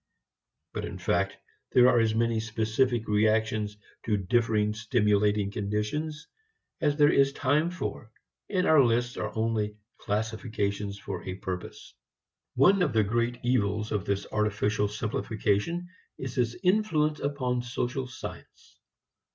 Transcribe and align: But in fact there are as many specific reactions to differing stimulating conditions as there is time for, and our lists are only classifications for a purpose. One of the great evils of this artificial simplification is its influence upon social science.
But 0.73 0.83
in 0.83 0.97
fact 0.97 1.37
there 1.73 1.87
are 1.87 1.99
as 1.99 2.15
many 2.15 2.39
specific 2.39 3.07
reactions 3.07 3.77
to 4.05 4.17
differing 4.17 4.73
stimulating 4.73 5.51
conditions 5.51 6.25
as 6.81 6.95
there 6.97 7.11
is 7.13 7.33
time 7.33 7.69
for, 7.69 8.11
and 8.49 8.65
our 8.65 8.83
lists 8.83 9.15
are 9.17 9.31
only 9.37 9.77
classifications 9.99 10.97
for 10.97 11.21
a 11.23 11.35
purpose. 11.35 11.93
One 12.55 12.81
of 12.81 12.93
the 12.93 13.03
great 13.03 13.37
evils 13.45 13.91
of 13.91 14.05
this 14.05 14.25
artificial 14.31 14.87
simplification 14.87 15.87
is 16.17 16.35
its 16.35 16.55
influence 16.63 17.19
upon 17.19 17.61
social 17.61 18.07
science. 18.07 18.79